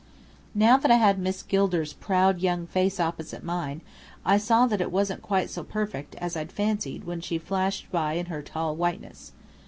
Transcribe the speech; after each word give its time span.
Now 0.55 0.77
that 0.77 0.89
I 0.89 0.95
had 0.95 1.19
Miss 1.19 1.43
Gilder's 1.43 1.93
proud 1.93 2.39
young 2.39 2.65
face 2.65 2.99
opposite 2.99 3.43
mine, 3.43 3.81
I 4.25 4.39
saw 4.39 4.65
that 4.65 4.81
it 4.81 4.91
wasn't 4.91 5.21
quite 5.21 5.51
so 5.51 5.63
perfect 5.63 6.15
as 6.15 6.35
I'd 6.35 6.51
fancied 6.51 7.03
when 7.03 7.21
she 7.21 7.37
flashed 7.37 7.91
by 7.91 8.13
in 8.13 8.25
her 8.25 8.41
tall 8.41 8.75
whiteness. 8.75 9.31